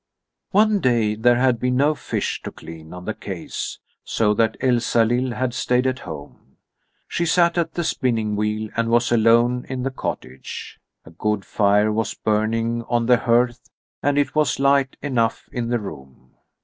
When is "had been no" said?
1.35-1.93